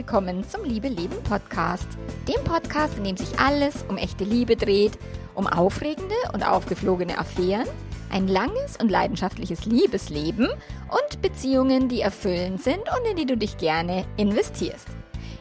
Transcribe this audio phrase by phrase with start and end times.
[0.00, 1.86] willkommen zum Liebe Leben Podcast.
[2.26, 4.98] Dem Podcast, in dem sich alles um echte Liebe dreht,
[5.34, 7.66] um aufregende und aufgeflogene Affären,
[8.10, 13.58] ein langes und leidenschaftliches Liebesleben und Beziehungen, die erfüllend sind und in die du dich
[13.58, 14.88] gerne investierst.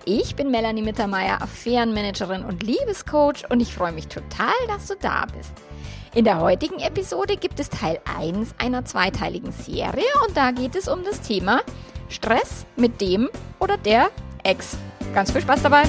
[0.04, 5.26] Ich bin Melanie Mittermeier, Affärenmanagerin und Liebescoach und ich freue mich total, dass du da
[5.38, 5.54] bist.
[6.14, 10.90] In der heutigen Episode gibt es Teil 1 einer zweiteiligen Serie und da geht es
[10.90, 11.62] um das Thema
[12.10, 13.30] Stress mit dem
[13.60, 14.10] oder der
[14.44, 14.78] Ex.
[15.14, 15.84] Ganz viel Spaß dabei!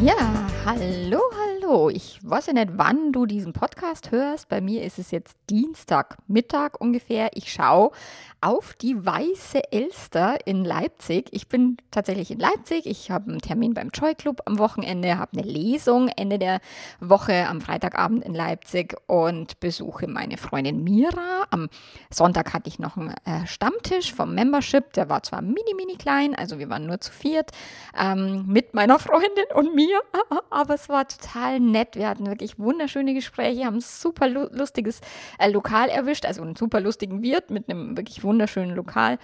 [0.00, 0.16] Ja,
[0.64, 1.20] hallo,
[1.62, 1.88] hallo.
[1.88, 4.48] Ich weiß ja nicht, wann du diesen Podcast hörst.
[4.48, 7.30] Bei mir ist es jetzt Dienstagmittag ungefähr.
[7.34, 7.92] Ich schaue
[8.42, 11.28] auf die Weiße Elster in Leipzig.
[11.30, 12.86] Ich bin tatsächlich in Leipzig.
[12.86, 16.60] Ich habe einen Termin beim Joy Club am Wochenende, habe eine Lesung Ende der
[16.98, 21.46] Woche am Freitagabend in Leipzig und besuche meine Freundin Mira.
[21.50, 21.68] Am
[22.10, 24.92] Sonntag hatte ich noch einen äh, Stammtisch vom Membership.
[24.94, 27.52] Der war zwar mini, mini klein, also wir waren nur zu viert
[27.96, 30.00] ähm, mit meiner Freundin und mir,
[30.50, 31.94] aber es war total nett.
[31.94, 35.00] Wir hatten wirklich wunderschöne Gespräche, haben ein super lustiges
[35.38, 39.18] äh, Lokal erwischt, also einen super lustigen Wirt mit einem wirklich wunderschönen wunderschönen Lokal.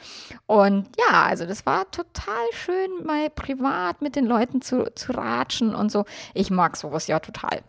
[0.47, 5.75] Und ja, also das war total schön, mal privat mit den Leuten zu, zu ratschen
[5.75, 6.05] und so.
[6.35, 7.63] Ich mag sowas ja total.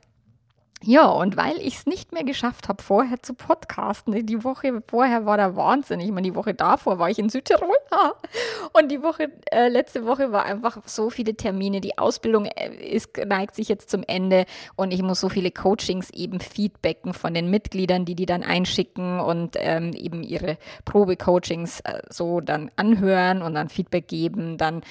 [0.81, 5.25] Ja, und weil ich es nicht mehr geschafft habe, vorher zu podcasten, die Woche vorher
[5.25, 5.99] war der Wahnsinn.
[5.99, 7.75] Ich meine, die Woche davor war ich in Südtirol.
[8.73, 11.81] Und die Woche, äh, letzte Woche war einfach so viele Termine.
[11.81, 16.11] Die Ausbildung äh, ist, neigt sich jetzt zum Ende und ich muss so viele Coachings
[16.11, 22.01] eben feedbacken von den Mitgliedern, die die dann einschicken und ähm, eben ihre Probecoachings äh,
[22.09, 24.57] so dann anhören und dann Feedback geben.
[24.57, 24.81] Dann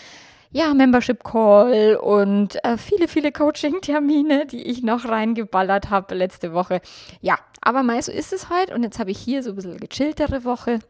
[0.51, 6.81] ja, Membership Call und äh, viele, viele Coaching-Termine, die ich noch reingeballert habe letzte Woche.
[7.21, 9.77] Ja, aber mal so ist es heute und jetzt habe ich hier so ein bisschen
[9.79, 10.81] gechilltere Woche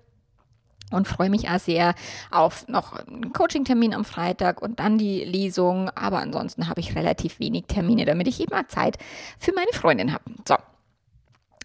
[0.91, 1.95] und freue mich auch sehr
[2.31, 5.91] auf noch einen Coaching-Termin am Freitag und dann die Lesung.
[5.91, 8.97] Aber ansonsten habe ich relativ wenig Termine, damit ich eben mal Zeit
[9.39, 10.25] für meine Freundin habe.
[10.47, 10.57] So,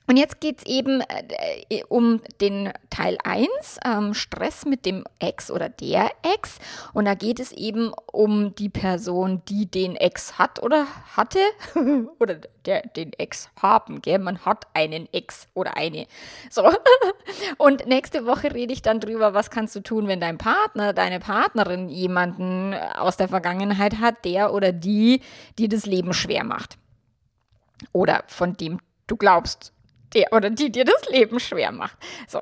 [0.06, 3.48] und jetzt geht es eben äh, um den Teil 1,
[3.86, 6.60] ähm, Stress mit dem Ex oder der Ex.
[6.94, 11.40] Und da geht es eben um die Person, die den Ex hat oder hatte
[12.20, 14.02] oder der, den Ex haben.
[14.02, 14.20] Gell?
[14.20, 16.06] Man hat einen Ex oder eine.
[16.50, 16.70] So.
[17.58, 21.20] Und nächste Woche rede ich dann drüber, was kannst du tun, wenn dein Partner, deine
[21.20, 25.22] Partnerin jemanden aus der Vergangenheit hat, der oder die,
[25.58, 26.78] die das Leben schwer macht.
[27.94, 29.74] Oder von dem du glaubst,
[30.14, 31.98] der oder die dir das Leben schwer macht.
[32.28, 32.40] So.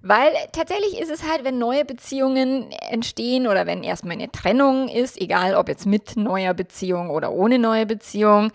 [0.00, 5.20] Weil tatsächlich ist es halt, wenn neue Beziehungen entstehen oder wenn erstmal eine Trennung ist,
[5.20, 8.52] egal ob jetzt mit neuer Beziehung oder ohne neue Beziehung,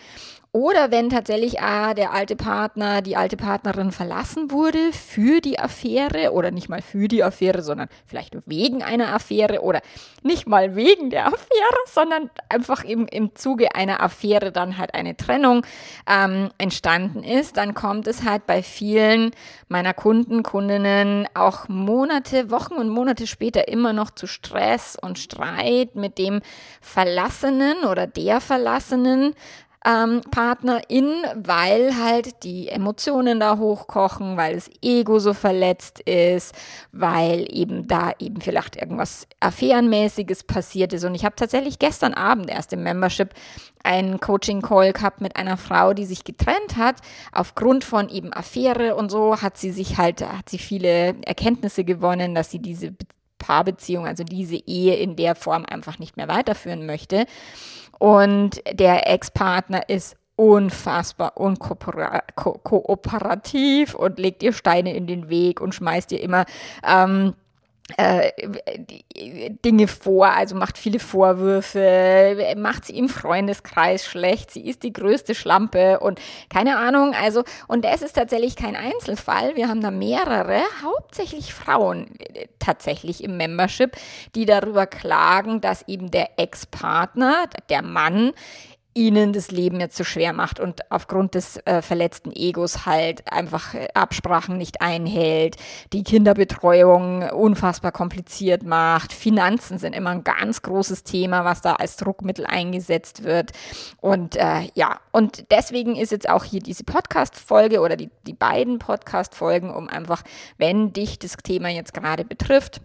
[0.56, 6.31] oder wenn tatsächlich ah, der alte Partner, die alte Partnerin verlassen wurde für die Affäre
[6.31, 9.81] oder nicht mal für die Affäre, sondern vielleicht wegen einer Affäre oder
[10.22, 15.18] nicht mal wegen der Affäre, sondern einfach im, im Zuge einer Affäre dann halt eine
[15.18, 15.66] Trennung
[16.08, 19.31] ähm, entstanden ist, dann kommt es halt bei vielen
[19.70, 25.96] meiner Kunden, Kundinnen auch Monate, Wochen und Monate später immer noch zu Stress und Streit
[25.96, 26.41] mit dem
[26.80, 29.34] Verlassenen oder der Verlassenen
[29.86, 36.56] ähm, Partnerin, weil halt die Emotionen da hochkochen, weil das Ego so verletzt ist,
[36.92, 41.04] weil eben da eben vielleicht irgendwas Affärenmäßiges passiert ist.
[41.04, 43.30] Und ich habe tatsächlich gestern Abend erst im Membership
[43.84, 46.98] einen Coaching-Call gehabt mit einer Frau, die sich getrennt hat.
[47.34, 52.34] Aufgrund von eben Affäre und so hat sie sich halt, hat sie viele Erkenntnisse gewonnen,
[52.34, 52.96] dass sie diese
[53.44, 57.26] Paarbeziehung, also diese Ehe in der Form einfach nicht mehr weiterführen möchte.
[58.03, 66.12] Und der Ex-Partner ist unfassbar unkooperativ und legt ihr Steine in den Weg und schmeißt
[66.12, 66.44] ihr immer
[66.86, 67.31] ähm, äh,
[69.66, 75.35] Dinge vor, also macht viele Vorwürfe, macht sie im Freundeskreis schlecht, sie ist die größte
[75.35, 80.62] Schlampe und keine Ahnung, also und das ist tatsächlich kein Einzelfall, wir haben da mehrere,
[80.82, 82.12] hauptsächlich Frauen
[82.58, 83.97] tatsächlich im Membership,
[84.34, 88.32] die darüber klagen, dass eben der Ex-Partner, der Mann
[88.93, 93.73] ihnen das Leben jetzt so schwer macht und aufgrund des äh, verletzten Egos halt einfach
[93.73, 95.57] äh, Absprachen nicht einhält,
[95.93, 99.13] die Kinderbetreuung unfassbar kompliziert macht.
[99.13, 103.51] Finanzen sind immer ein ganz großes Thema, was da als Druckmittel eingesetzt wird.
[103.99, 108.79] Und äh, ja, und deswegen ist jetzt auch hier diese Podcast-Folge oder die, die beiden
[108.79, 110.23] Podcast-Folgen, um einfach,
[110.57, 112.81] wenn dich das Thema jetzt gerade betrifft,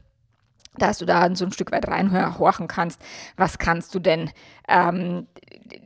[0.82, 3.00] dass du da so ein Stück weit reinhorchen kannst,
[3.36, 4.30] was kannst du denn,
[4.68, 5.26] ähm,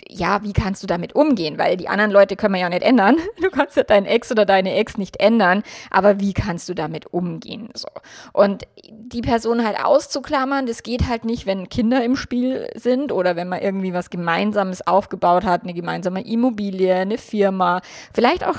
[0.09, 1.59] ja, wie kannst du damit umgehen?
[1.59, 3.17] Weil die anderen Leute können wir ja nicht ändern.
[3.43, 7.06] Du kannst ja deinen Ex oder deine Ex nicht ändern, aber wie kannst du damit
[7.06, 7.71] umgehen?
[7.75, 7.89] So.
[8.33, 13.35] Und die Person halt auszuklammern, das geht halt nicht, wenn Kinder im Spiel sind oder
[13.35, 17.81] wenn man irgendwie was Gemeinsames aufgebaut hat, eine gemeinsame Immobilie, eine Firma,
[18.15, 18.59] vielleicht auch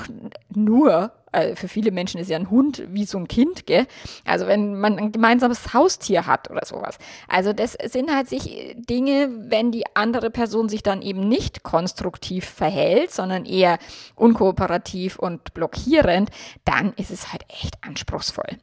[0.56, 3.86] nur also für viele Menschen ist ja ein Hund wie so ein Kind, gell?
[4.24, 6.98] Also wenn man ein gemeinsames Haustier hat oder sowas.
[7.28, 12.44] Also das sind halt sich Dinge, wenn die andere Person sich dann eben nicht konstruktiv
[12.44, 13.78] verhält, sondern eher
[14.14, 16.30] unkooperativ und blockierend,
[16.64, 18.58] dann ist es halt echt anspruchsvoll.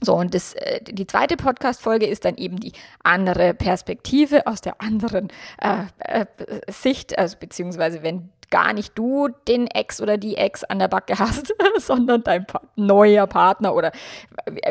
[0.00, 2.72] So, und das, äh, die zweite Podcast-Folge ist dann eben die
[3.04, 5.28] andere Perspektive aus der anderen
[5.60, 6.26] äh, äh,
[6.68, 11.18] Sicht, also beziehungsweise wenn gar nicht du den Ex oder die Ex an der Backe
[11.18, 13.90] hast, sondern dein pa neuer Partner oder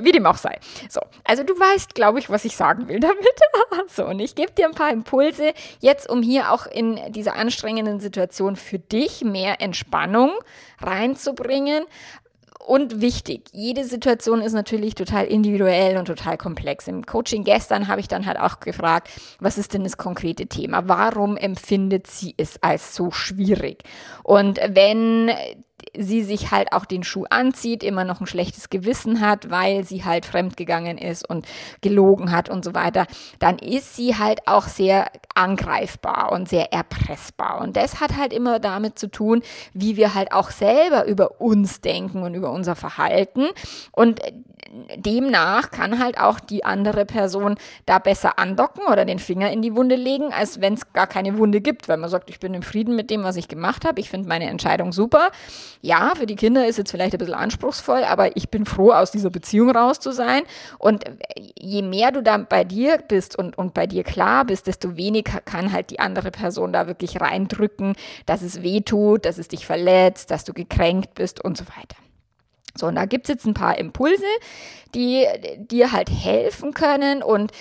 [0.02, 0.60] wie dem auch sei.
[0.88, 3.42] So, also du weißt, glaube ich, was ich sagen will damit.
[3.88, 8.00] so, und ich gebe dir ein paar Impulse jetzt, um hier auch in dieser anstrengenden
[8.00, 10.32] Situation für dich mehr Entspannung
[10.80, 11.86] reinzubringen,
[12.68, 16.88] und wichtig, jede Situation ist natürlich total individuell und total komplex.
[16.88, 19.10] Im Coaching gestern habe ich dann halt auch gefragt,
[19.40, 20.88] was ist denn das konkrete Thema?
[20.88, 23.84] Warum empfindet sie es als so schwierig?
[24.24, 25.32] Und wenn
[25.98, 30.04] sie sich halt auch den Schuh anzieht, immer noch ein schlechtes Gewissen hat, weil sie
[30.04, 31.46] halt fremdgegangen ist und
[31.82, 33.08] gelogen hat und so weiter,
[33.40, 37.62] dann ist sie halt auch sehr angreifbar und sehr erpressbar.
[37.62, 39.42] Und das hat halt immer damit zu tun,
[39.74, 43.48] wie wir halt auch selber über uns denken und über unser Verhalten.
[43.92, 44.20] Und
[44.96, 47.56] demnach kann halt auch die andere Person
[47.86, 51.38] da besser andocken oder den Finger in die Wunde legen, als wenn es gar keine
[51.38, 54.00] Wunde gibt, weil man sagt, ich bin im Frieden mit dem, was ich gemacht habe,
[54.00, 55.30] ich finde meine Entscheidung super.
[55.82, 59.12] Ja, für die Kinder ist jetzt vielleicht ein bisschen anspruchsvoll, aber ich bin froh, aus
[59.12, 60.44] dieser Beziehung raus zu sein.
[60.78, 61.06] Und
[61.60, 65.42] je mehr du da bei dir bist und, und bei dir klar bist, desto weniger
[65.42, 67.96] kann halt die andere Person da wirklich reindrücken,
[68.28, 71.98] dass es weh tut, dass es dich verletzt, dass du gekränkt bist und so weiter.
[72.78, 74.24] So, und da gibt's jetzt ein paar Impulse,
[74.96, 75.26] die
[75.58, 77.52] dir halt helfen können und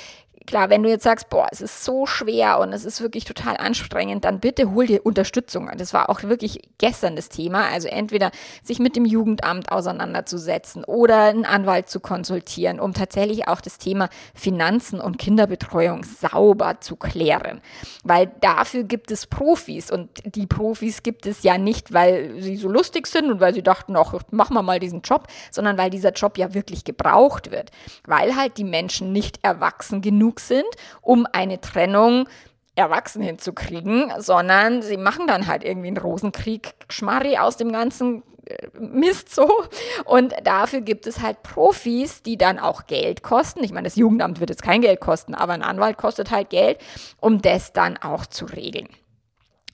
[0.47, 3.59] Klar, wenn du jetzt sagst, boah, es ist so schwer und es ist wirklich total
[3.59, 5.71] anstrengend, dann bitte hol dir Unterstützung.
[5.77, 7.69] Das war auch wirklich gestern das Thema.
[7.69, 8.31] Also entweder
[8.63, 14.09] sich mit dem Jugendamt auseinanderzusetzen oder einen Anwalt zu konsultieren, um tatsächlich auch das Thema
[14.35, 17.61] Finanzen und Kinderbetreuung sauber zu klären.
[18.03, 22.69] Weil dafür gibt es Profis und die Profis gibt es ja nicht, weil sie so
[22.69, 26.13] lustig sind und weil sie dachten, ach, machen wir mal diesen Job, sondern weil dieser
[26.13, 27.71] Job ja wirklich gebraucht wird.
[28.07, 30.67] Weil halt die Menschen nicht erwachsen genug sind,
[31.01, 32.29] um eine Trennung
[32.77, 38.69] erwachsen hinzukriegen, sondern sie machen dann halt irgendwie einen Rosenkrieg, Schmarri aus dem ganzen äh,
[38.79, 39.49] Mist so.
[40.05, 43.65] Und dafür gibt es halt Profis, die dann auch Geld kosten.
[43.65, 46.79] Ich meine, das Jugendamt wird jetzt kein Geld kosten, aber ein Anwalt kostet halt Geld,
[47.21, 48.89] um das dann auch zu regeln.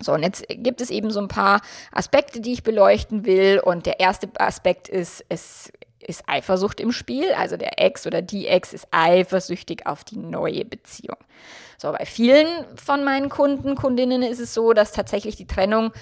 [0.00, 1.60] So, und jetzt gibt es eben so ein paar
[1.90, 3.60] Aspekte, die ich beleuchten will.
[3.64, 5.72] Und der erste Aspekt ist, es
[6.06, 7.32] ist Eifersucht im Spiel.
[7.32, 11.18] Also der Ex oder die Ex ist eifersüchtig auf die neue Beziehung.
[11.78, 15.92] So, bei vielen von meinen Kunden, Kundinnen ist es so, dass tatsächlich die Trennung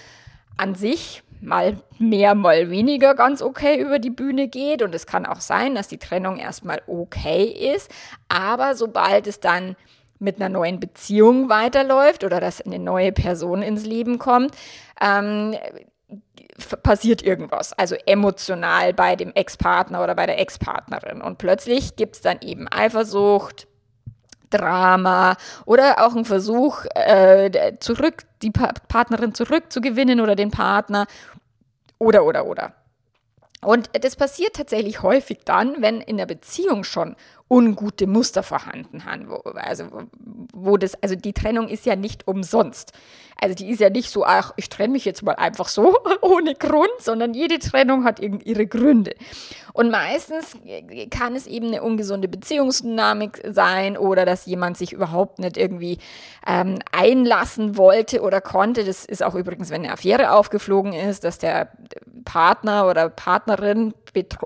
[0.56, 4.82] an sich mal mehr, mal weniger ganz okay über die Bühne geht.
[4.82, 7.90] Und es kann auch sein, dass die Trennung erstmal okay ist.
[8.28, 9.76] Aber sobald es dann
[10.18, 14.54] mit einer neuen Beziehung weiterläuft oder dass eine neue Person ins Leben kommt,
[15.00, 15.56] ähm,
[16.82, 21.20] passiert irgendwas, also emotional bei dem Ex-Partner oder bei der Ex-Partnerin.
[21.20, 23.66] Und plötzlich gibt es dann eben Eifersucht,
[24.50, 31.06] Drama oder auch ein Versuch, äh, zurück, die pa Partnerin zurückzugewinnen oder den Partner
[31.98, 32.74] oder, oder, oder.
[33.62, 37.16] Und das passiert tatsächlich häufig dann, wenn in der Beziehung schon
[37.48, 39.28] ungute Muster vorhanden haben.
[39.28, 39.84] Wo, also,
[40.52, 42.92] wo das, also die Trennung ist ja nicht umsonst.
[43.40, 46.54] Also die ist ja nicht so, ach, ich trenne mich jetzt mal einfach so ohne
[46.54, 49.14] Grund, sondern jede Trennung hat ihre Gründe.
[49.72, 50.56] Und meistens
[51.10, 55.98] kann es eben eine ungesunde Beziehungsdynamik sein oder dass jemand sich überhaupt nicht irgendwie
[56.46, 58.84] ähm, einlassen wollte oder konnte.
[58.84, 61.72] Das ist auch übrigens, wenn eine Affäre aufgeflogen ist, dass der
[62.24, 63.94] Partner oder Partnerin,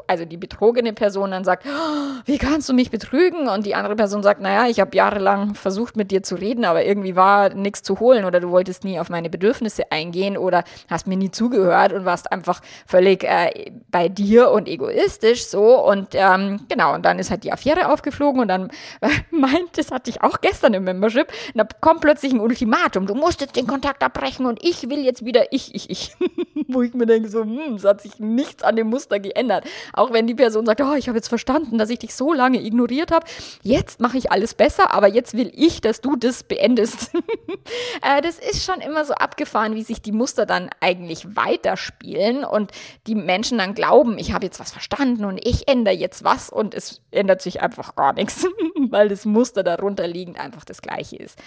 [0.07, 3.49] also die betrogene Person dann sagt, oh, wie kannst du mich betrügen?
[3.49, 6.85] Und die andere Person sagt, naja, ich habe jahrelang versucht mit dir zu reden, aber
[6.85, 11.07] irgendwie war nichts zu holen oder du wolltest nie auf meine Bedürfnisse eingehen oder hast
[11.07, 15.85] mir nie zugehört und warst einfach völlig äh, bei dir und egoistisch so.
[15.85, 19.90] Und ähm, genau, und dann ist halt die Affäre aufgeflogen und dann äh, meint, das
[19.90, 23.66] hatte ich auch gestern im Membership, da kommt plötzlich ein Ultimatum, du musst jetzt den
[23.66, 26.16] Kontakt abbrechen und ich will jetzt wieder ich, ich, ich.
[26.68, 29.64] Wo ich mir denke, so, hm, es hat sich nichts an dem Muster geändert.
[29.92, 32.61] Auch wenn die Person sagt, oh, ich habe jetzt verstanden, dass ich dich so lange
[32.78, 33.26] ignoriert habe.
[33.62, 37.11] Jetzt mache ich alles besser, aber jetzt will ich, dass du das beendest.
[38.02, 42.70] äh, das ist schon immer so abgefahren, wie sich die Muster dann eigentlich weiterspielen und
[43.06, 46.75] die Menschen dann glauben, ich habe jetzt was verstanden und ich ändere jetzt was und
[46.75, 48.47] es ändert sich einfach gar nichts,
[48.90, 51.38] weil das Muster darunter liegend einfach das gleiche ist.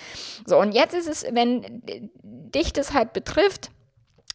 [0.45, 1.81] So, und jetzt ist es, wenn
[2.23, 3.71] dich das halt betrifft,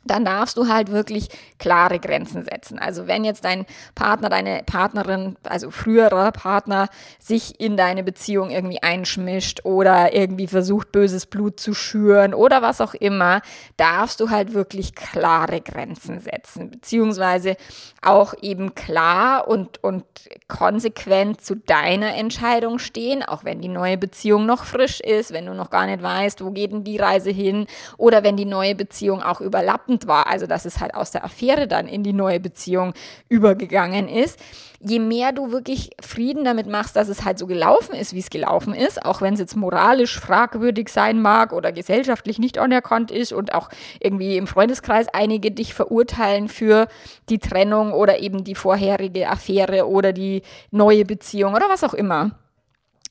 [0.07, 2.79] dann darfst du halt wirklich klare Grenzen setzen.
[2.79, 8.83] Also wenn jetzt dein Partner, deine Partnerin, also früherer Partner, sich in deine Beziehung irgendwie
[8.83, 13.41] einschmischt oder irgendwie versucht, böses Blut zu schüren oder was auch immer,
[13.77, 17.57] darfst du halt wirklich klare Grenzen setzen, beziehungsweise
[18.03, 20.05] auch eben klar und, und
[20.49, 25.55] konsequent zu deiner Entscheidung stehen, auch wenn die neue Beziehung noch frisch ist, wenn du
[25.55, 29.23] noch gar nicht weißt, wo geht denn die Reise hin oder wenn die neue Beziehung
[29.23, 32.41] auch überlappend spannend war, also dass es halt aus der Affäre dann in die neue
[32.41, 32.93] Beziehung
[33.29, 34.39] übergegangen ist,
[34.81, 38.31] je mehr du wirklich Frieden damit machst, dass es halt so gelaufen ist, wie es
[38.31, 43.33] gelaufen ist, auch wenn es jetzt moralisch fragwürdig sein mag oder gesellschaftlich nicht anerkannt ist
[43.33, 46.89] und auch irgendwie im Freundeskreis einige dich verurteilen für
[47.29, 52.33] die Trennung oder eben die vorherige Affäre oder die neue Beziehung oder was auch immer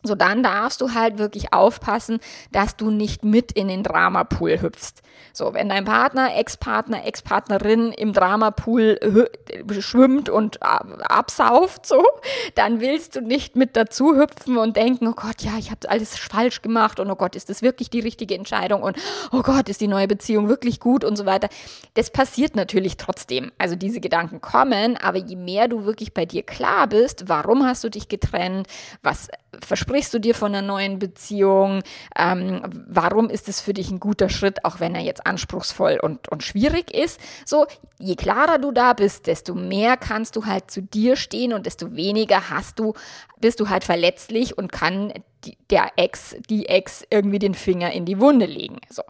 [0.07, 2.19] so, dann darfst du halt wirklich aufpassen,
[2.51, 5.01] dass du nicht mit in den Dramapool hüpfst.
[5.33, 8.99] So, wenn dein Partner, Ex-Partner, Ex-Partnerin im Dramapool
[9.79, 12.03] schwimmt und absauft, so,
[12.55, 16.17] dann willst du nicht mit dazu hüpfen und denken, oh Gott, ja, ich habe alles
[16.17, 18.97] falsch gemacht und oh Gott, ist das wirklich die richtige Entscheidung und
[19.31, 21.49] oh Gott, ist die neue Beziehung wirklich gut und so weiter.
[21.95, 23.51] Das passiert natürlich trotzdem.
[23.57, 27.83] Also diese Gedanken kommen, aber je mehr du wirklich bei dir klar bist, warum hast
[27.83, 28.67] du dich getrennt,
[29.01, 29.29] was
[29.61, 31.81] versprichst du dir von einer neuen Beziehung?
[32.17, 36.29] Ähm, warum ist es für dich ein guter Schritt, auch wenn er jetzt anspruchsvoll und,
[36.29, 37.19] und schwierig ist?
[37.45, 37.65] So,
[37.97, 41.95] je klarer du da bist, desto mehr kannst du halt zu dir stehen und desto
[41.95, 42.93] weniger hast du,
[43.39, 45.13] bist du halt verletzlich und kann
[45.69, 48.77] der Ex, die Ex irgendwie den Finger in die Wunde legen.
[48.89, 49.03] So.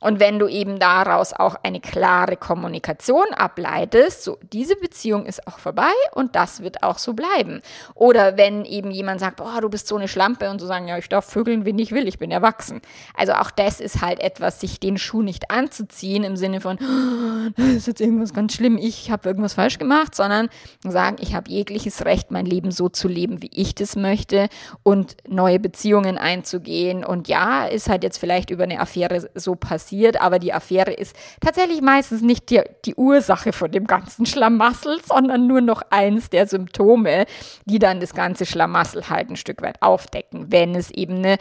[0.00, 5.58] Und wenn du eben daraus auch eine klare Kommunikation ableitest, so diese Beziehung ist auch
[5.58, 7.60] vorbei und das wird auch so bleiben.
[7.94, 10.98] Oder wenn eben jemand sagt, boah, du bist so eine Schlampe und so sagen, ja,
[10.98, 12.80] ich darf vögeln, wen ich will, ich bin erwachsen.
[13.14, 17.50] Also auch das ist halt etwas, sich den Schuh nicht anzuziehen im Sinne von, oh,
[17.56, 20.48] das ist jetzt irgendwas ganz schlimm, ich habe irgendwas falsch gemacht, sondern
[20.84, 24.48] sagen, ich habe jegliches Recht, mein Leben so zu leben, wie ich das möchte
[24.82, 27.04] und neue Beziehungen Beziehungen einzugehen.
[27.04, 31.14] Und ja, ist halt jetzt vielleicht über eine Affäre so passiert, aber die Affäre ist
[31.40, 36.46] tatsächlich meistens nicht die, die Ursache von dem ganzen Schlamassel, sondern nur noch eins der
[36.46, 37.26] Symptome,
[37.66, 41.36] die dann das ganze Schlamassel halt ein Stück weit aufdecken, wenn es eben eine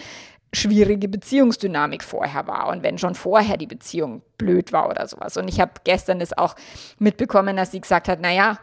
[0.51, 5.37] schwierige Beziehungsdynamik vorher war und wenn schon vorher die Beziehung blöd war oder sowas.
[5.37, 6.55] Und ich habe gestern das auch
[6.99, 8.57] mitbekommen, dass sie gesagt hat, naja,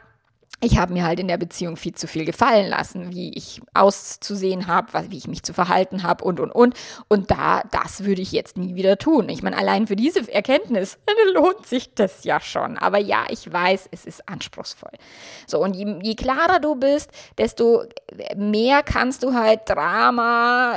[0.65, 4.69] ich habe mir halt in der Beziehung viel zu viel gefallen lassen, wie ich auszusehen
[4.69, 6.75] habe, wie ich mich zu verhalten habe und, und, und.
[7.09, 9.29] Und da, das würde ich jetzt nie wieder tun.
[9.29, 10.99] Ich meine, allein für diese Erkenntnis
[11.35, 12.79] lohnt sich das ja schon.
[12.79, 14.93] Aber ja, ich weiß, es ist anspruchsvoll.
[15.49, 17.83] So, und je, je klarer du bist, desto
[18.37, 20.77] mehr kannst du halt Drama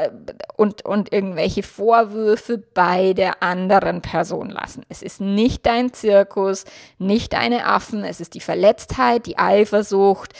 [0.58, 4.84] und, und irgendwelche Vorwürfe bei der anderen Person lassen.
[4.90, 6.66] Es ist nicht dein Zirkus,
[6.98, 10.34] nicht deine Affen, es ist die Verletztheit, die Eifersucht, Eifersucht,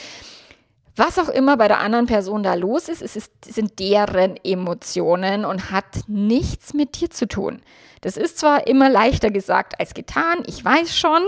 [0.96, 5.44] was auch immer bei der anderen Person da los ist, es ist, sind deren Emotionen
[5.44, 7.62] und hat nichts mit dir zu tun.
[8.00, 11.22] Das ist zwar immer leichter gesagt als getan, ich weiß schon,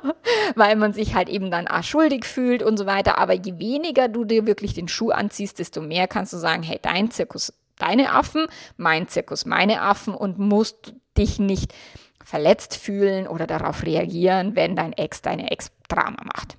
[0.54, 4.08] weil man sich halt eben dann auch schuldig fühlt und so weiter, aber je weniger
[4.08, 8.12] du dir wirklich den Schuh anziehst, desto mehr kannst du sagen, hey, dein Zirkus, deine
[8.12, 8.46] Affen,
[8.78, 11.74] mein Zirkus, meine Affen und musst dich nicht
[12.24, 16.56] verletzt fühlen oder darauf reagieren, wenn dein Ex deine Ex Drama macht.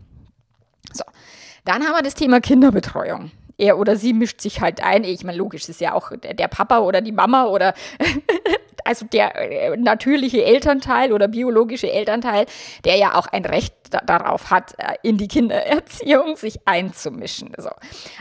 [1.66, 3.32] Dann haben wir das Thema Kinderbetreuung.
[3.58, 5.04] Er oder sie mischt sich halt ein.
[5.04, 7.76] Ich meine, logisch, ist ja auch der Papa oder die Mama oder
[8.86, 12.46] also der äh, natürliche Elternteil oder biologische Elternteil,
[12.86, 13.76] der ja auch ein Recht
[14.06, 17.52] darauf hat, äh, in die Kindererziehung sich einzumischen.
[17.58, 17.70] So.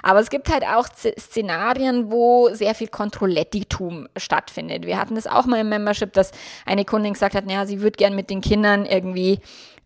[0.03, 4.87] Aber es gibt halt auch Szenarien, wo sehr viel Kontrollettitum stattfindet.
[4.87, 6.33] Wir hatten das auch mal im Membership, dass
[6.67, 9.41] eine Kundin gesagt hat, naja, sie würde gern mit den Kindern irgendwie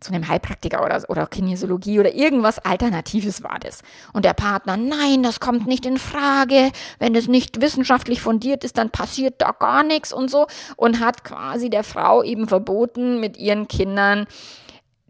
[0.05, 3.83] zu einem Heilpraktiker oder, oder Kinesiologie oder irgendwas Alternatives war das.
[4.13, 6.71] Und der Partner, nein, das kommt nicht in Frage.
[6.99, 10.47] Wenn es nicht wissenschaftlich fundiert ist, dann passiert da gar nichts und so.
[10.77, 14.27] Und hat quasi der Frau eben verboten, mit ihren Kindern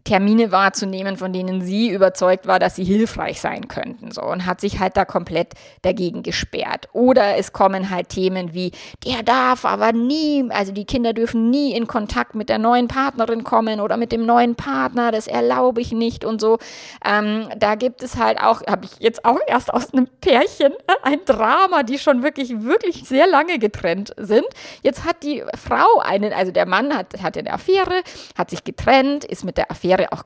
[0.05, 4.11] Termine wahrzunehmen, von denen sie überzeugt war, dass sie hilfreich sein könnten.
[4.11, 6.87] So und hat sich halt da komplett dagegen gesperrt.
[6.93, 8.71] Oder es kommen halt Themen wie,
[9.03, 13.43] der darf aber nie, also die Kinder dürfen nie in Kontakt mit der neuen Partnerin
[13.43, 16.59] kommen oder mit dem neuen Partner, das erlaube ich nicht und so.
[17.03, 21.25] Ähm, da gibt es halt auch, habe ich jetzt auch erst aus einem Pärchen ein
[21.25, 24.45] Drama, die schon wirklich, wirklich sehr lange getrennt sind.
[24.83, 28.03] Jetzt hat die Frau einen, also der Mann hat, hatte eine Affäre,
[28.37, 30.23] hat sich getrennt, ist mit der Affäre wäre auch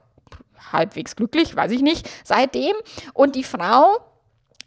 [0.71, 2.75] halbwegs glücklich, weiß ich nicht, seitdem.
[3.13, 3.97] Und die Frau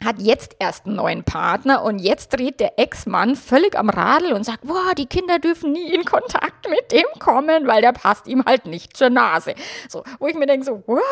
[0.05, 4.45] hat jetzt erst einen neuen Partner und jetzt dreht der Ex-Mann völlig am Radl und
[4.45, 8.45] sagt, boah, die Kinder dürfen nie in Kontakt mit dem kommen, weil der passt ihm
[8.45, 9.55] halt nicht zur Nase.
[9.89, 11.03] So, wo ich mir denke so, what?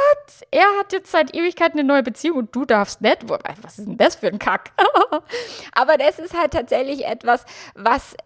[0.51, 3.29] Er hat jetzt seit Ewigkeit eine neue Beziehung und du darfst nicht?
[3.29, 4.73] Was ist denn das für ein Kack?
[5.73, 7.45] Aber das ist halt tatsächlich etwas,
[7.75, 8.17] was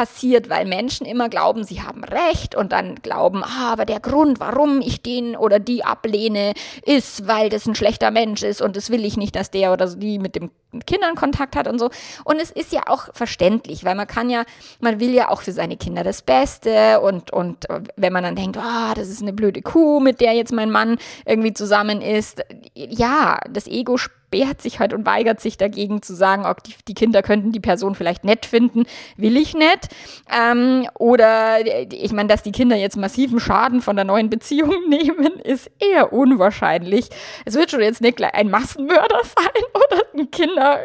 [0.00, 4.40] passiert, weil Menschen immer glauben, sie haben Recht und dann glauben, ah, aber der Grund,
[4.40, 6.54] warum ich den oder die ablehne,
[6.86, 9.94] ist, weil das ein schlechter Mensch ist und das will ich nicht, dass der oder
[9.94, 10.50] die mit den
[10.86, 11.90] Kindern Kontakt hat und so.
[12.24, 14.44] Und es ist ja auch verständlich, weil man kann ja,
[14.80, 17.66] man will ja auch für seine Kinder das Beste und, und
[17.96, 20.70] wenn man dann denkt, ah, oh, das ist eine blöde Kuh, mit der jetzt mein
[20.70, 22.42] Mann irgendwie zusammen ist,
[22.74, 23.98] ja, das Ego
[24.30, 27.58] sperrt sich halt und weigert sich dagegen zu sagen, auch die, die Kinder könnten die
[27.58, 28.84] Person vielleicht nett finden,
[29.16, 29.88] will ich nicht.
[30.32, 31.58] Ähm, oder
[31.92, 36.12] ich meine, dass die Kinder jetzt massiven Schaden von der neuen Beziehung nehmen, ist eher
[36.12, 37.08] unwahrscheinlich.
[37.44, 40.78] Es wird schon jetzt nicht ein Massenmörder sein oder ein Kinder.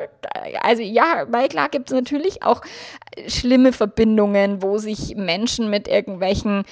[0.62, 2.62] Also ja, weil klar gibt es natürlich auch
[3.28, 6.64] schlimme Verbindungen, wo sich Menschen mit irgendwelchen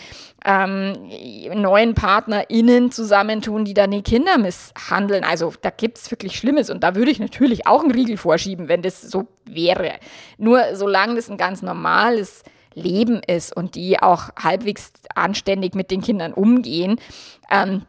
[0.46, 0.94] ähm,
[1.54, 5.24] neuen PartnerInnen zusammentun, die dann die Kinder misshandeln.
[5.24, 8.68] Also da gibt es wirklich Schlimmes und da würde ich natürlich auch einen Riegel vorschieben,
[8.68, 9.94] wenn das so wäre.
[10.38, 12.44] Nur solange das ein ganz normales
[12.76, 17.00] Leben ist und die auch halbwegs anständig mit den Kindern umgehen,
[17.52, 17.84] ähm,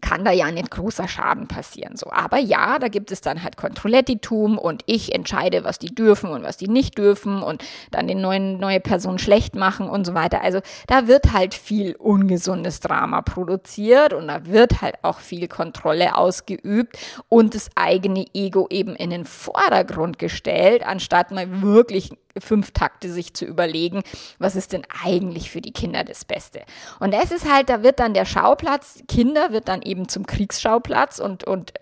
[0.00, 1.96] kann da ja nicht großer Schaden passieren.
[1.96, 6.30] So, aber ja, da gibt es dann halt Kontrollettitum und ich entscheide, was die dürfen
[6.30, 10.14] und was die nicht dürfen und dann den neuen neue Person schlecht machen und so
[10.14, 10.42] weiter.
[10.42, 16.16] Also da wird halt viel ungesundes Drama produziert und da wird halt auch viel Kontrolle
[16.16, 23.10] ausgeübt und das eigene Ego eben in den Vordergrund gestellt, anstatt mal wirklich fünf Takte
[23.10, 24.02] sich zu überlegen,
[24.38, 26.62] was ist denn eigentlich für die Kinder das Beste.
[27.00, 31.18] Und es ist halt, da wird dann der Schauplatz, Kinder wird dann eben zum Kriegsschauplatz
[31.18, 31.72] und, und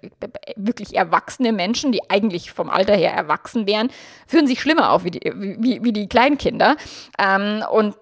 [0.56, 3.90] wirklich erwachsene Menschen, die eigentlich vom Alter her erwachsen wären,
[4.26, 6.76] führen sich schlimmer auf wie die, wie, wie die Kleinkinder.
[7.18, 7.94] Ähm, und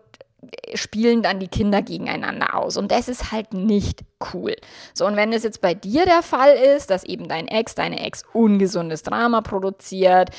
[0.74, 2.76] spielen dann die Kinder gegeneinander aus.
[2.76, 4.56] Und das ist halt nicht cool.
[4.92, 8.00] So, und wenn es jetzt bei dir der Fall ist, dass eben dein Ex, deine
[8.04, 10.30] Ex ungesundes Drama produziert,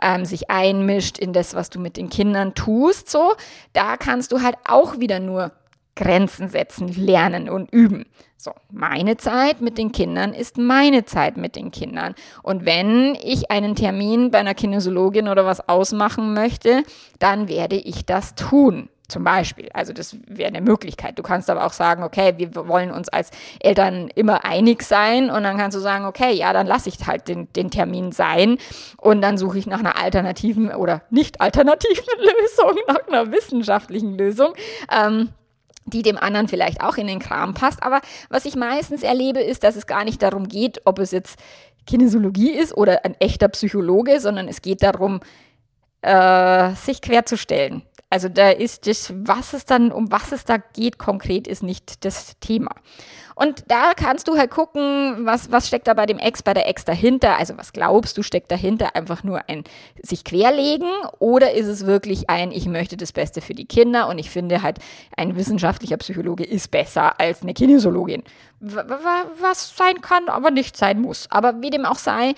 [0.00, 3.34] ähm, sich einmischt in das, was du mit den Kindern tust, so,
[3.72, 5.52] da kannst du halt auch wieder nur
[5.96, 8.04] Grenzen setzen, lernen und üben.
[8.36, 12.14] So, meine Zeit mit den Kindern ist meine Zeit mit den Kindern.
[12.42, 16.82] Und wenn ich einen Termin bei einer Kinesiologin oder was ausmachen möchte,
[17.18, 18.88] dann werde ich das tun.
[19.06, 19.68] Zum Beispiel.
[19.74, 21.18] Also das wäre eine Möglichkeit.
[21.18, 25.42] Du kannst aber auch sagen, okay, wir wollen uns als Eltern immer einig sein und
[25.42, 28.56] dann kannst du sagen, okay, ja, dann lasse ich halt den, den Termin sein
[28.96, 34.54] und dann suche ich nach einer alternativen oder nicht alternativen Lösung, nach einer wissenschaftlichen Lösung.
[34.90, 35.30] Ähm,
[35.86, 37.82] die dem anderen vielleicht auch in den Kram passt.
[37.82, 41.38] Aber was ich meistens erlebe, ist, dass es gar nicht darum geht, ob es jetzt
[41.86, 45.20] Kinesiologie ist oder ein echter Psychologe, sondern es geht darum,
[46.00, 47.82] äh, sich querzustellen
[48.14, 52.04] also da ist das, was es dann, um was es da geht konkret, ist nicht
[52.04, 52.70] das Thema.
[53.34, 56.68] Und da kannst du halt gucken, was, was steckt da bei dem Ex, bei der
[56.68, 57.38] Ex dahinter.
[57.38, 59.64] Also was glaubst du, steckt dahinter einfach nur ein
[60.02, 64.18] sich querlegen oder ist es wirklich ein, ich möchte das Beste für die Kinder und
[64.18, 64.78] ich finde halt,
[65.16, 68.22] ein wissenschaftlicher Psychologe ist besser als eine Kinesiologin.
[68.60, 71.26] Was sein kann, aber nicht sein muss.
[71.30, 72.34] Aber wie dem auch sei,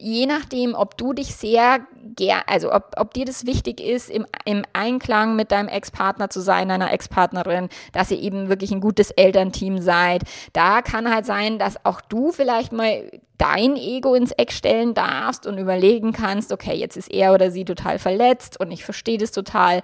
[0.00, 1.80] je nachdem, ob du dich sehr
[2.16, 6.40] gern, also ob, ob dir das wichtig ist, im, im Einklang mit deinem Ex-Partner zu
[6.40, 11.58] sein, deiner Ex-Partnerin, dass ihr eben wirklich ein gutes Elternteam seid, da kann halt sein,
[11.58, 16.74] dass auch du vielleicht mal dein Ego ins Eck stellen darfst und überlegen kannst, okay,
[16.74, 19.80] jetzt ist er oder sie total verletzt und ich verstehe das total.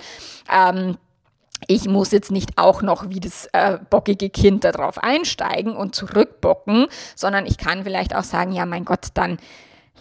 [0.52, 0.98] Ähm,
[1.68, 6.86] ich muss jetzt nicht auch noch wie das äh, bockige Kind darauf einsteigen und zurückbocken,
[7.14, 9.38] sondern ich kann vielleicht auch sagen, ja, mein Gott, dann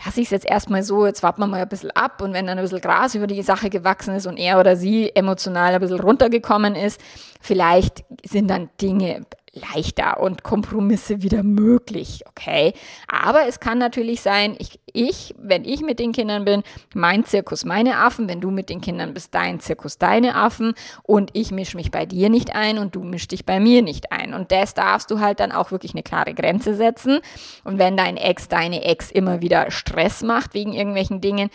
[0.04, 2.48] lasse ich es jetzt erstmal so, jetzt warten wir mal ein bisschen ab und wenn
[2.48, 5.80] dann ein bisschen Gras über die Sache gewachsen ist und er oder sie emotional ein
[5.80, 7.00] bisschen runtergekommen ist,
[7.40, 12.74] vielleicht sind dann Dinge leichter und Kompromisse wieder möglich, okay?
[13.08, 16.64] Aber es kann natürlich sein, ich, ich, wenn ich mit den Kindern bin,
[16.94, 21.32] mein Zirkus, meine Affen, wenn du mit den Kindern bist, dein Zirkus, deine Affen und
[21.34, 24.34] ich mische mich bei dir nicht ein und du mischst dich bei mir nicht ein.
[24.34, 27.20] Und das darfst du halt dann auch wirklich eine klare Grenze setzen.
[27.64, 31.50] Und wenn dein Ex, deine Ex immer wieder Stress macht wegen irgendwelchen Dingen,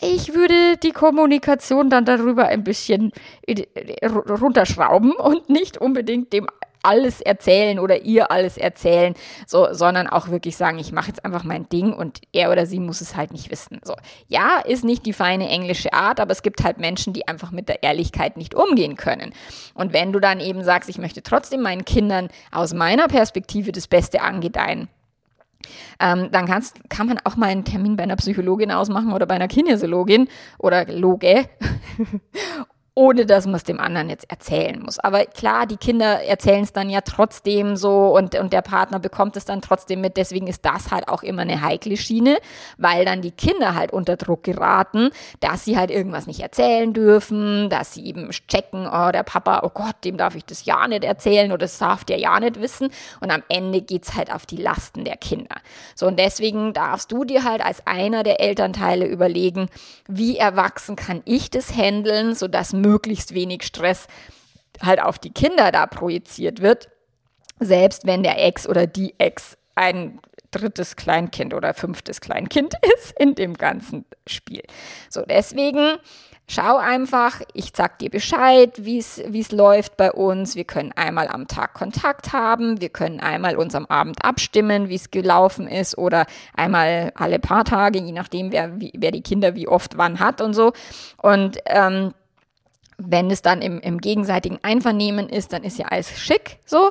[0.00, 3.12] ich würde die Kommunikation dann darüber ein bisschen
[3.50, 6.46] runterschrauben und nicht unbedingt dem
[6.82, 9.14] alles erzählen oder ihr alles erzählen,
[9.46, 12.78] so, sondern auch wirklich sagen, ich mache jetzt einfach mein Ding und er oder sie
[12.78, 13.80] muss es halt nicht wissen.
[13.82, 13.94] So,
[14.28, 17.68] ja, ist nicht die feine englische Art, aber es gibt halt Menschen, die einfach mit
[17.68, 19.32] der Ehrlichkeit nicht umgehen können.
[19.74, 23.88] Und wenn du dann eben sagst, ich möchte trotzdem meinen Kindern aus meiner Perspektive das
[23.88, 24.88] Beste angedeihen,
[26.00, 29.34] ähm, dann kannst, kann man auch mal einen Termin bei einer Psychologin ausmachen oder bei
[29.34, 30.28] einer Kinesiologin
[30.58, 31.48] oder Loge
[32.98, 34.98] ohne dass man es dem anderen jetzt erzählen muss.
[34.98, 39.36] Aber klar, die Kinder erzählen es dann ja trotzdem so und, und der Partner bekommt
[39.36, 40.16] es dann trotzdem mit.
[40.16, 42.38] Deswegen ist das halt auch immer eine heikle Schiene,
[42.76, 47.70] weil dann die Kinder halt unter Druck geraten, dass sie halt irgendwas nicht erzählen dürfen,
[47.70, 51.04] dass sie eben checken, oh, der Papa, oh Gott, dem darf ich das ja nicht
[51.04, 52.88] erzählen oder das darf der ja nicht wissen.
[53.20, 55.54] Und am Ende geht's halt auf die Lasten der Kinder.
[55.94, 59.68] So, und deswegen darfst du dir halt als einer der Elternteile überlegen,
[60.08, 64.06] wie erwachsen kann ich das handeln, sodass möglichst wenig Stress
[64.82, 66.88] halt auf die Kinder da projiziert wird,
[67.58, 70.20] selbst wenn der Ex oder die Ex ein
[70.50, 74.62] drittes Kleinkind oder fünftes Kleinkind ist in dem ganzen Spiel.
[75.10, 75.98] So, deswegen
[76.50, 80.56] Schau einfach, ich sag dir Bescheid, wie es läuft bei uns.
[80.56, 84.94] Wir können einmal am Tag Kontakt haben, wir können einmal uns am Abend abstimmen, wie
[84.94, 86.24] es gelaufen ist oder
[86.56, 90.40] einmal alle paar Tage, je nachdem, wer, wie, wer die Kinder wie oft wann hat
[90.40, 90.72] und so.
[91.18, 92.14] Und ähm,
[92.98, 96.90] wenn es dann im, im gegenseitigen Einvernehmen ist, dann ist ja alles schick so.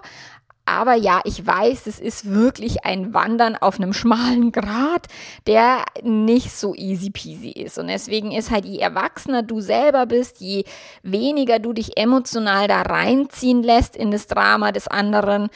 [0.65, 5.07] Aber ja, ich weiß, es ist wirklich ein Wandern auf einem schmalen Grat,
[5.47, 7.77] der nicht so easy peasy ist.
[7.77, 10.65] Und deswegen ist halt, je erwachsener du selber bist, je
[11.03, 15.47] weniger du dich emotional da reinziehen lässt in das Drama des anderen,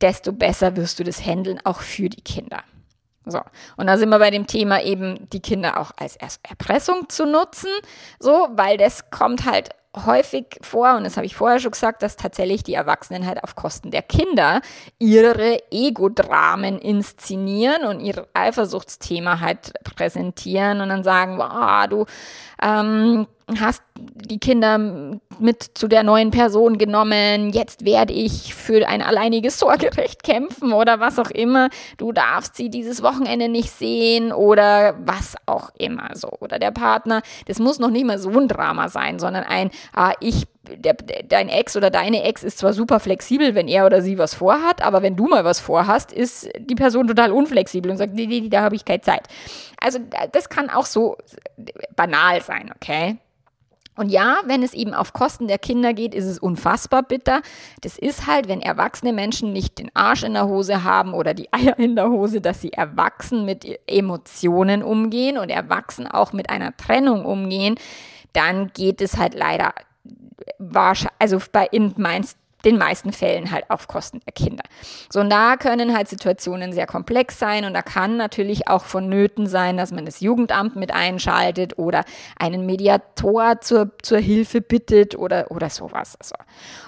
[0.00, 2.62] desto besser wirst du das handeln, auch für die Kinder.
[3.30, 3.40] So.
[3.76, 7.70] Und da sind wir bei dem Thema eben, die Kinder auch als Erpressung zu nutzen,
[8.18, 9.70] so, weil das kommt halt
[10.06, 13.56] häufig vor, und das habe ich vorher schon gesagt, dass tatsächlich die Erwachsenen halt auf
[13.56, 14.60] Kosten der Kinder
[14.98, 22.04] ihre Ego-Dramen inszenieren und ihr Eifersuchtsthema halt präsentieren und dann sagen, wow, du
[22.62, 23.26] ähm,
[23.60, 24.78] hast die Kinder
[25.38, 31.00] mit zu der neuen Person genommen, jetzt werde ich für ein alleiniges Sorgerecht kämpfen oder
[31.00, 36.28] was auch immer, du darfst sie dieses Wochenende nicht sehen oder was auch immer so.
[36.40, 40.12] Oder der Partner, das muss noch nicht mal so ein Drama sein, sondern ein, ah,
[40.20, 44.18] ich der, dein Ex oder deine Ex ist zwar super flexibel, wenn er oder sie
[44.18, 48.14] was vorhat, aber wenn du mal was vorhast, ist die Person total unflexibel und sagt,
[48.14, 49.28] nee, nee, da habe ich keine Zeit.
[49.80, 49.98] Also
[50.32, 51.16] das kann auch so
[51.96, 53.16] banal sein, okay?
[53.98, 57.42] Und ja, wenn es eben auf Kosten der Kinder geht, ist es unfassbar bitter.
[57.80, 61.52] Das ist halt, wenn erwachsene Menschen nicht den Arsch in der Hose haben oder die
[61.52, 66.76] Eier in der Hose, dass sie erwachsen mit Emotionen umgehen und erwachsen auch mit einer
[66.76, 67.74] Trennung umgehen,
[68.32, 69.74] dann geht es halt leider
[70.58, 74.64] wahrscheinlich, also bei in meinst den meisten Fällen halt auf Kosten der Kinder.
[75.10, 79.46] So, und da können halt Situationen sehr komplex sein und da kann natürlich auch vonnöten
[79.46, 82.04] sein, dass man das Jugendamt mit einschaltet oder
[82.38, 86.16] einen Mediator zur, zur Hilfe bittet oder, oder sowas.
[86.18, 86.34] Also.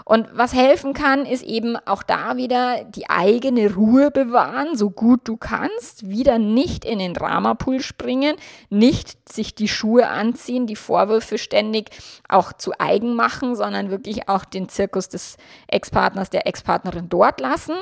[0.05, 5.21] Und was helfen kann, ist eben auch da wieder die eigene Ruhe bewahren, so gut
[5.25, 8.35] du kannst, wieder nicht in den Dramapool springen,
[8.71, 11.91] nicht sich die Schuhe anziehen, die Vorwürfe ständig
[12.29, 15.37] auch zu eigen machen, sondern wirklich auch den Zirkus des
[15.69, 17.77] Ex-Partners, der Ex-Partnerin dort lassen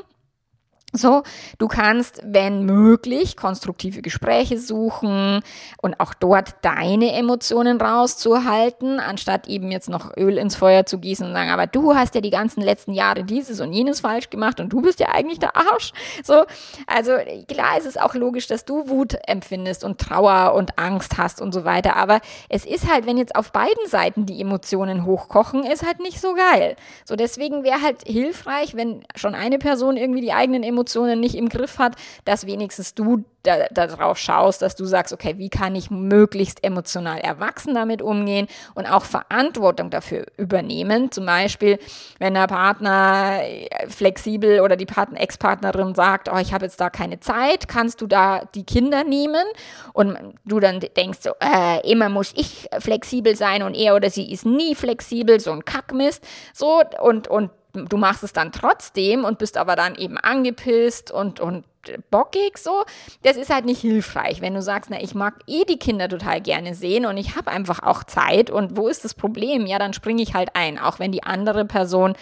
[0.95, 1.23] so,
[1.59, 5.43] du kannst, wenn möglich, konstruktive Gespräche suchen
[5.83, 11.27] und auch dort deine Emotionen rauszuhalten, anstatt eben jetzt noch Öl ins Feuer zu gießen
[11.27, 14.61] und sagen, aber du hast ja die ganzen letzten Jahre dieses und jenes falsch gemacht
[14.61, 15.93] und du bist ja eigentlich der Arsch.
[16.25, 16.45] So,
[16.87, 17.13] also
[17.47, 21.53] klar ist es auch logisch, dass du Wut empfindest und Trauer und Angst hast und
[21.53, 25.85] so weiter, aber es ist halt, wenn jetzt auf beiden Seiten die Emotionen hochkochen, ist
[25.87, 26.77] halt nicht so geil.
[27.05, 31.35] So, deswegen wäre halt hilfreich, wenn schon eine Person irgendwie die eigenen Emotionen Emotionen nicht
[31.35, 35.75] im Griff hat, dass wenigstens du darauf da schaust, dass du sagst, okay, wie kann
[35.75, 41.11] ich möglichst emotional erwachsen damit umgehen und auch Verantwortung dafür übernehmen.
[41.11, 41.79] Zum Beispiel,
[42.19, 46.91] wenn der Partner äh, flexibel oder die Partner Ex-Partnerin sagt, oh, ich habe jetzt da
[46.91, 49.47] keine Zeit, kannst du da die Kinder nehmen?
[49.93, 54.31] Und du dann denkst so, äh, immer muss ich flexibel sein und er oder sie
[54.31, 56.23] ist nie flexibel, so ein Kackmist.
[56.53, 61.41] So, und, und du machst es dann trotzdem und bist aber dann eben angepisst und,
[61.41, 61.65] und
[62.11, 62.85] bockig so,
[63.23, 64.41] das ist halt nicht hilfreich.
[64.41, 67.51] Wenn du sagst, na, ich mag eh die Kinder total gerne sehen und ich habe
[67.51, 69.67] einfach auch Zeit und wo ist das Problem?
[69.67, 72.15] Ja, dann springe ich halt ein, auch wenn die andere Person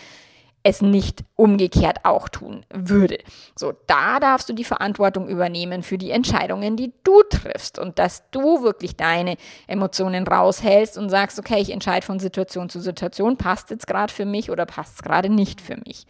[0.66, 3.18] es nicht umgekehrt auch tun würde.
[3.54, 8.28] So, da darfst du die Verantwortung übernehmen für die Entscheidungen, die du triffst und dass
[8.32, 9.36] du wirklich deine
[9.68, 14.24] Emotionen raushältst und sagst, okay, ich entscheide von Situation zu Situation, passt jetzt gerade für
[14.24, 16.04] mich oder passt es gerade nicht für mich.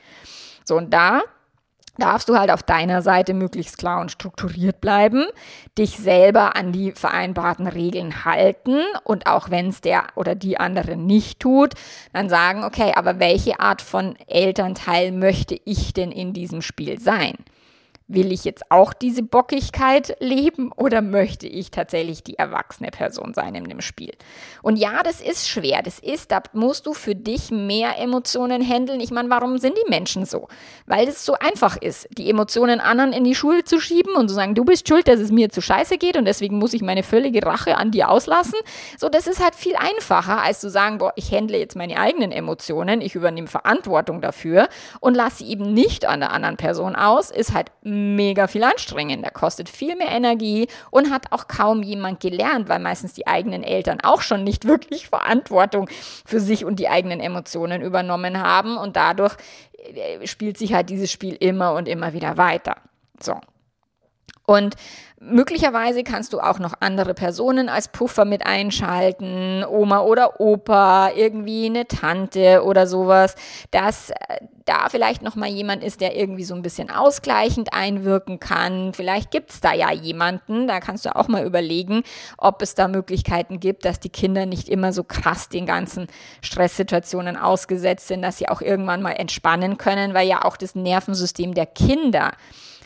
[0.65, 1.23] So, und da
[1.99, 5.25] darfst du halt auf deiner Seite möglichst klar und strukturiert bleiben,
[5.79, 10.97] dich selber an die vereinbarten Regeln halten und auch wenn es der oder die andere
[10.97, 11.75] nicht tut,
[12.13, 17.37] dann sagen, okay, aber welche Art von Elternteil möchte ich denn in diesem Spiel sein?
[18.09, 23.57] Will ich jetzt auch diese Bockigkeit leben oder möchte ich tatsächlich die erwachsene Person sein
[23.57, 24.13] in dem Spiel?
[24.63, 25.83] Und ja, das ist schwer.
[25.83, 29.01] Das ist, da musst du für dich mehr Emotionen handeln.
[29.01, 30.47] Ich meine, warum sind die Menschen so?
[30.87, 34.35] Weil es so einfach ist, die Emotionen anderen in die Schule zu schieben und zu
[34.35, 37.03] sagen, du bist schuld, dass es mir zu scheiße geht und deswegen muss ich meine
[37.03, 38.59] völlige Rache an dir auslassen.
[38.99, 42.31] So, das ist halt viel einfacher, als zu sagen, boah, ich handle jetzt meine eigenen
[42.31, 44.69] Emotionen, ich übernehme Verantwortung dafür
[45.01, 47.73] und lasse sie eben nicht an der anderen Person aus, ist halt
[48.17, 53.15] mega viel anstrengender, kostet viel mehr Energie und hat auch kaum jemand gelernt, weil meistens
[53.15, 55.89] die eigenen Eltern auch schon nicht wirklich Verantwortung
[56.25, 59.37] für sich und die eigenen Emotionen übernommen haben und dadurch
[59.95, 62.77] äh, spielt sich halt dieses Spiel immer und immer wieder weiter.
[63.21, 63.41] So.
[64.47, 64.77] Und
[65.19, 71.67] möglicherweise kannst du auch noch andere Personen als Puffer mit einschalten, Oma oder Opa, irgendwie
[71.67, 73.35] eine Tante oder sowas,
[73.73, 74.15] dass äh,
[74.67, 78.93] da vielleicht noch mal jemand ist, der irgendwie so ein bisschen ausgleichend einwirken kann.
[78.93, 82.03] Vielleicht gibt's da ja jemanden, da kannst du auch mal überlegen,
[82.37, 86.09] ob es da Möglichkeiten gibt, dass die Kinder nicht immer so krass den ganzen
[86.43, 91.55] Stresssituationen ausgesetzt sind, dass sie auch irgendwann mal entspannen können, weil ja auch das Nervensystem
[91.55, 92.33] der Kinder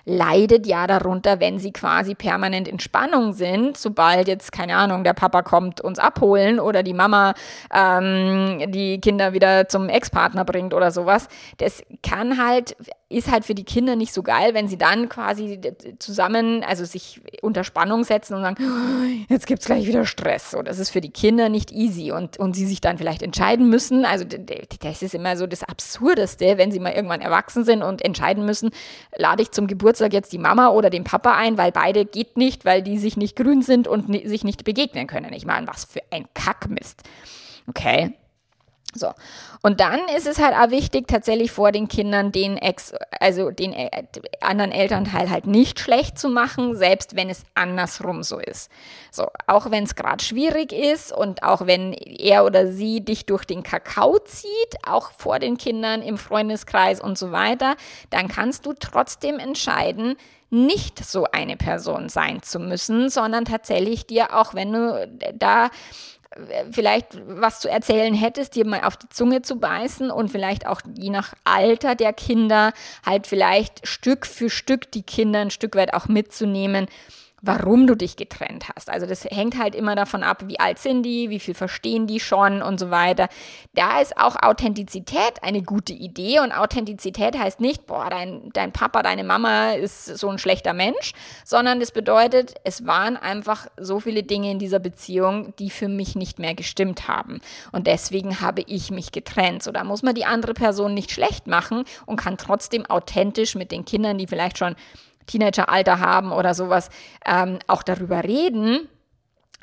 [0.05, 5.15] leidet ja darunter, wenn sie quasi permanent in Spannung sind, sobald jetzt, keine Ahnung, der
[5.15, 7.35] Papa kommt uns abholen oder die Mama
[7.75, 11.29] ähm, die Kinder wieder zum Ex-Partner bringt oder sowas.
[11.59, 12.77] Das kann halt
[13.11, 15.61] ist halt für die Kinder nicht so geil, wenn sie dann quasi
[15.99, 20.53] zusammen, also sich unter Spannung setzen und sagen, oh, jetzt gibt's gleich wieder Stress.
[20.53, 23.69] So, das ist für die Kinder nicht easy und, und sie sich dann vielleicht entscheiden
[23.69, 24.05] müssen.
[24.05, 28.47] Also das ist immer so das Absurdeste, wenn sie mal irgendwann erwachsen sind und entscheiden
[28.47, 28.71] müssen,
[29.17, 32.65] lade ich zum Geburtstag jetzt die Mama oder den Papa ein, weil beide geht nicht,
[32.65, 35.33] weil die sich nicht grün sind und sich nicht begegnen können.
[35.33, 37.03] Ich meine, was für ein Kackmist.
[37.67, 38.13] Okay.
[38.95, 39.13] So.
[39.63, 43.73] Und dann ist es halt auch wichtig, tatsächlich vor den Kindern den Ex, also den
[43.73, 43.91] äh,
[44.41, 48.71] anderen Elternteil halt nicht schlecht zu machen, selbst wenn es andersrum so ist.
[49.13, 53.45] So, auch wenn es gerade schwierig ist und auch wenn er oder sie dich durch
[53.45, 54.49] den Kakao zieht,
[54.85, 57.77] auch vor den Kindern im Freundeskreis und so weiter,
[58.11, 60.17] dann kannst du trotzdem entscheiden,
[60.51, 65.71] nicht so eine Person sein zu müssen, sondern tatsächlich dir, auch wenn du da
[66.71, 70.81] vielleicht was zu erzählen hättest, dir mal auf die Zunge zu beißen und vielleicht auch
[70.97, 72.73] je nach Alter der Kinder
[73.05, 76.87] halt vielleicht Stück für Stück die Kinder ein Stück weit auch mitzunehmen
[77.43, 78.91] warum du dich getrennt hast.
[78.91, 82.21] Also das hängt halt immer davon ab, wie alt sind die, wie viel verstehen die
[82.21, 83.29] schon und so weiter.
[83.75, 89.03] Da ist auch Authentizität eine gute Idee und Authentizität heißt nicht, boah, dein, dein Papa,
[89.03, 91.13] deine Mama ist so ein schlechter Mensch,
[91.45, 96.17] sondern das bedeutet, es waren einfach so viele Dinge in dieser Beziehung, die für mich
[96.17, 97.41] nicht mehr gestimmt haben.
[97.73, 99.63] Und deswegen habe ich mich getrennt.
[99.63, 103.73] So, da muss man die andere Person nicht schlecht machen und kann trotzdem authentisch mit
[103.73, 104.77] den Kindern, die vielleicht schon
[105.31, 106.91] Teenageralter haben oder sowas,
[107.25, 108.89] ähm, auch darüber reden,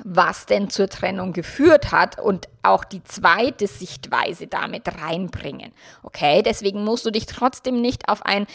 [0.03, 5.71] was denn zur Trennung geführt hat und auch die zweite Sichtweise damit reinbringen.
[6.03, 8.47] Okay, deswegen musst du dich trotzdem nicht auf ein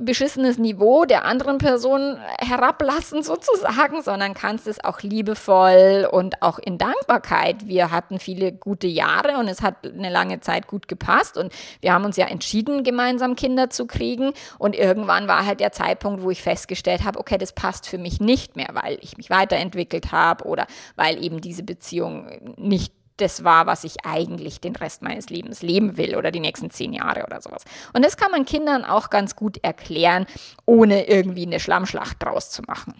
[0.00, 6.78] beschissenes Niveau der anderen Person herablassen sozusagen, sondern kannst es auch liebevoll und auch in
[6.78, 7.68] Dankbarkeit.
[7.68, 11.92] Wir hatten viele gute Jahre und es hat eine lange Zeit gut gepasst und wir
[11.92, 16.30] haben uns ja entschieden, gemeinsam Kinder zu kriegen und irgendwann war halt der Zeitpunkt, wo
[16.30, 20.44] ich festgestellt habe, okay, das passt für mich nicht mehr, weil ich mich weiterentwickelt habe
[20.44, 20.66] oder
[20.96, 25.96] weil eben diese Beziehung nicht das war, was ich eigentlich den Rest meines Lebens leben
[25.96, 27.64] will oder die nächsten zehn Jahre oder sowas.
[27.92, 30.26] Und das kann man Kindern auch ganz gut erklären,
[30.66, 32.94] ohne irgendwie eine Schlammschlacht draus zu machen.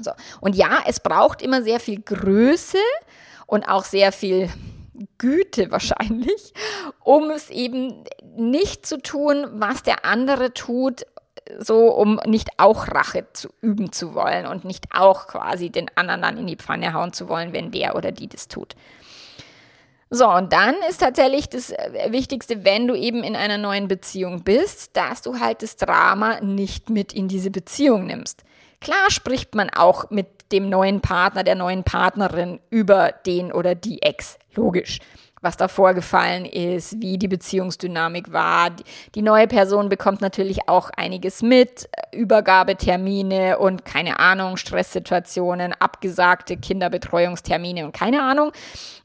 [0.00, 0.12] So.
[0.40, 2.78] Und ja, es braucht immer sehr viel Größe
[3.46, 4.48] und auch sehr viel
[5.18, 6.52] Güte wahrscheinlich,
[7.00, 8.04] um es eben
[8.36, 11.06] nicht zu tun, was der andere tut,
[11.58, 16.22] so um nicht auch Rache zu üben zu wollen und nicht auch quasi den anderen
[16.22, 18.76] dann in die Pfanne hauen zu wollen, wenn der oder die das tut.
[20.12, 24.42] So, und dann ist tatsächlich das äh, Wichtigste, wenn du eben in einer neuen Beziehung
[24.42, 28.42] bist, dass du halt das Drama nicht mit in diese Beziehung nimmst.
[28.80, 34.02] Klar spricht man auch mit dem neuen Partner, der neuen Partnerin über den oder die
[34.02, 34.38] Ex.
[34.54, 34.98] Logisch
[35.42, 38.70] was da vorgefallen ist, wie die Beziehungsdynamik war.
[39.14, 47.84] Die neue Person bekommt natürlich auch einiges mit, Übergabetermine und keine Ahnung, Stresssituationen, abgesagte Kinderbetreuungstermine
[47.84, 48.52] und keine Ahnung.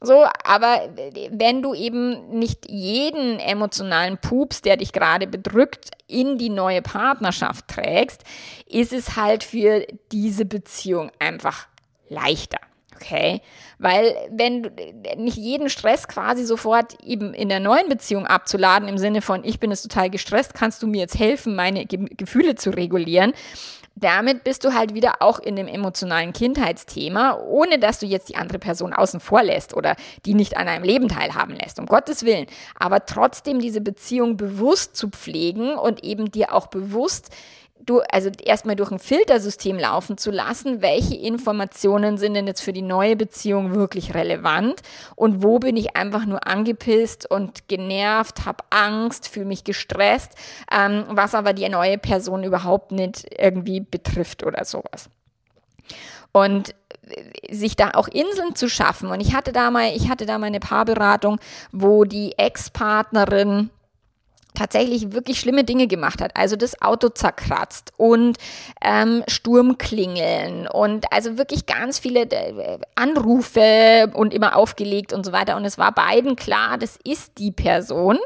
[0.01, 0.89] So, aber
[1.29, 7.67] wenn du eben nicht jeden emotionalen Pups, der dich gerade bedrückt, in die neue Partnerschaft
[7.67, 8.23] trägst,
[8.67, 11.67] ist es halt für diese Beziehung einfach
[12.09, 12.59] leichter.
[12.95, 13.41] Okay,
[13.77, 14.71] weil wenn du
[15.17, 19.59] nicht jeden Stress quasi sofort eben in der neuen Beziehung abzuladen, im Sinne von, ich
[19.59, 23.33] bin es total gestresst, kannst du mir jetzt helfen, meine Ge Gefühle zu regulieren,
[23.95, 28.35] damit bist du halt wieder auch in dem emotionalen Kindheitsthema, ohne dass du jetzt die
[28.35, 32.25] andere Person außen vor lässt oder die nicht an einem Leben teilhaben lässt, um Gottes
[32.25, 32.47] Willen.
[32.77, 37.29] Aber trotzdem diese Beziehung bewusst zu pflegen und eben dir auch bewusst
[37.85, 42.73] du, also erstmal durch ein Filtersystem laufen zu lassen, welche Informationen sind denn jetzt für
[42.73, 44.81] die neue Beziehung wirklich relevant
[45.15, 50.33] und wo bin ich einfach nur angepisst und genervt, habe Angst, fühle mich gestresst,
[50.71, 55.09] ähm, was aber die neue Person überhaupt nicht irgendwie betrifft oder sowas.
[56.31, 56.75] Und
[57.49, 59.09] sich da auch Inseln zu schaffen.
[59.09, 61.39] Und ich hatte da mal, ich hatte da mal eine Paarberatung,
[61.71, 63.69] wo die Ex-Partnerin
[64.55, 66.35] tatsächlich wirklich schlimme Dinge gemacht hat.
[66.35, 68.37] Also das Auto zerkratzt und
[68.83, 75.55] ähm, Sturmklingeln und also wirklich ganz viele äh, Anrufe und immer aufgelegt und so weiter.
[75.55, 78.17] Und es war beiden klar, das ist die Person.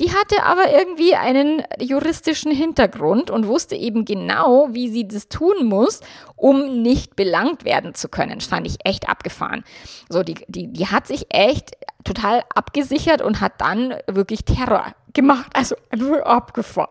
[0.00, 5.66] Die hatte aber irgendwie einen juristischen Hintergrund und wusste eben genau, wie sie das tun
[5.66, 6.00] muss,
[6.36, 8.38] um nicht belangt werden zu können.
[8.38, 9.62] Das fand ich echt abgefahren.
[10.08, 15.50] So, die, die, die hat sich echt total abgesichert und hat dann wirklich Terror gemacht,
[15.54, 15.76] also
[16.24, 16.90] abgefahren.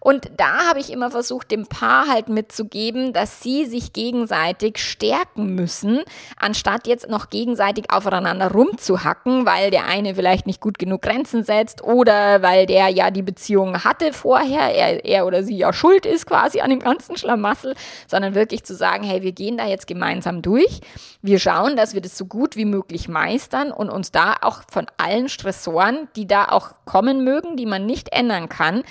[0.00, 5.54] Und da habe ich immer versucht, dem Paar halt mitzugeben, dass sie sich gegenseitig stärken
[5.54, 6.00] müssen,
[6.38, 11.82] anstatt jetzt noch gegenseitig aufeinander rumzuhacken, weil der eine vielleicht nicht gut genug Grenzen setzt
[11.82, 16.26] oder weil der ja die Beziehung hatte vorher, er, er oder sie ja schuld ist
[16.26, 17.74] quasi an dem ganzen Schlamassel,
[18.06, 20.80] sondern wirklich zu sagen, hey, wir gehen da jetzt gemeinsam durch,
[21.22, 24.86] wir schauen, dass wir das so gut wie möglich meistern und uns da auch von
[24.96, 28.82] allen Stressoren, die da auch kommen mögen, Sachen, die man nicht ändern kann,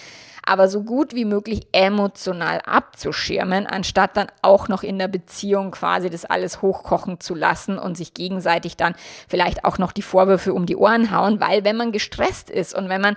[0.43, 6.09] aber so gut wie möglich emotional abzuschirmen, anstatt dann auch noch in der Beziehung quasi
[6.09, 8.95] das alles hochkochen zu lassen und sich gegenseitig dann
[9.27, 12.89] vielleicht auch noch die Vorwürfe um die Ohren hauen, weil wenn man gestresst ist und
[12.89, 13.15] wenn man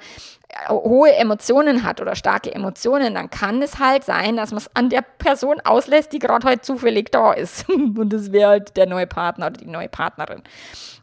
[0.69, 4.91] hohe Emotionen hat oder starke Emotionen, dann kann es halt sein, dass man es an
[4.91, 7.69] der Person auslässt, die gerade heute zufällig da ist.
[7.71, 10.43] Und das wäre halt der neue Partner oder die neue Partnerin.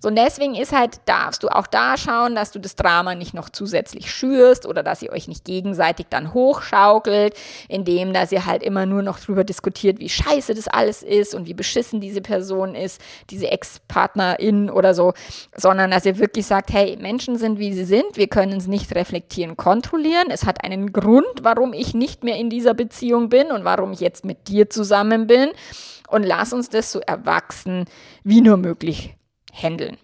[0.01, 3.33] So, und deswegen ist halt, darfst du auch da schauen, dass du das Drama nicht
[3.33, 7.33] noch zusätzlich schürst oder dass ihr euch nicht gegenseitig dann hochschaukelt,
[7.67, 11.47] indem dass ihr halt immer nur noch drüber diskutiert, wie scheiße das alles ist und
[11.47, 15.13] wie beschissen diese Person ist, diese Ex-Partnerin oder so,
[15.53, 18.95] sondern dass ihr wirklich sagt, hey, Menschen sind wie sie sind, wir können es nicht
[18.95, 20.27] reflektieren, kontrollieren.
[20.29, 23.99] Es hat einen Grund, warum ich nicht mehr in dieser Beziehung bin und warum ich
[23.99, 25.49] jetzt mit dir zusammen bin.
[26.07, 27.85] Und lass uns das so erwachsen
[28.23, 29.15] wie nur möglich
[29.53, 29.97] handeln.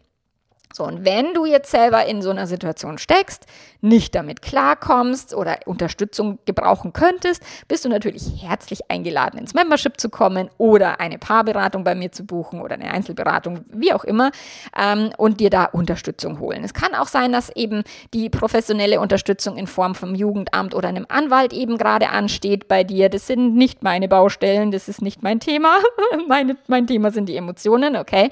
[0.75, 3.45] So, und wenn du jetzt selber in so einer Situation steckst,
[3.79, 10.09] nicht damit klarkommst oder Unterstützung gebrauchen könntest, bist du natürlich herzlich eingeladen, ins Membership zu
[10.09, 14.31] kommen oder eine Paarberatung bei mir zu buchen oder eine Einzelberatung, wie auch immer,
[14.77, 16.65] ähm, und dir da Unterstützung holen.
[16.65, 17.83] Es kann auch sein, dass eben
[18.13, 23.07] die professionelle Unterstützung in Form vom Jugendamt oder einem Anwalt eben gerade ansteht bei dir.
[23.07, 25.77] Das sind nicht meine Baustellen, das ist nicht mein Thema.
[26.27, 28.29] meine, mein Thema sind die Emotionen, okay?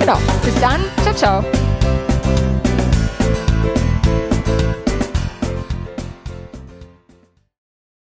[0.00, 0.18] Genau.
[0.44, 0.80] Bis dann.
[1.02, 2.05] Ciao, ciao.